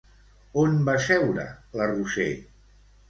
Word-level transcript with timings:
On 0.61 0.79
va 0.87 0.95
seure 1.09 1.45
la 1.81 1.91
Roser? 1.93 2.29